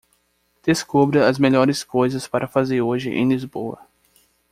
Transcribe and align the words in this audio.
Descubra 0.65 1.29
as 1.29 1.37
melhores 1.37 1.83
coisas 1.83 2.27
para 2.27 2.47
fazer 2.47 2.81
hoje 2.81 3.11
em 3.11 3.29
Lisboa. 3.29 3.85